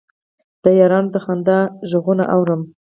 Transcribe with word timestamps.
د 0.63 0.65
یارانو 0.79 1.11
د 1.13 1.15
خندا 1.25 1.59
غـــــــــــــــــږونه 1.89 2.23
اورم 2.35 2.61